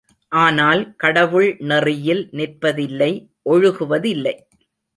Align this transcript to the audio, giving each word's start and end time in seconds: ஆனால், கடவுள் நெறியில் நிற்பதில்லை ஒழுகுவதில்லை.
ஆனால், 0.31 0.95
கடவுள் 0.95 1.57
நெறியில் 1.59 2.29
நிற்பதில்லை 2.31 3.11
ஒழுகுவதில்லை. 3.49 4.35